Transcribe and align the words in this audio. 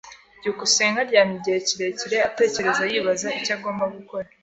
byukusenge 0.39 0.97
aryamye 1.01 1.35
igihe 1.37 1.59
kirekire 1.67 2.17
atekereza 2.29 2.83
yibaza 2.91 3.27
icyo 3.39 3.51
agomba 3.57 3.85
gukora. 3.95 4.27